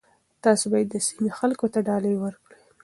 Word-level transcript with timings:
تاسي 0.43 0.65
باید 0.71 0.87
د 0.91 0.95
سیمې 1.07 1.29
خلکو 1.39 1.65
ته 1.73 1.79
ډالۍ 1.87 2.13
ورکړئ. 2.19 2.61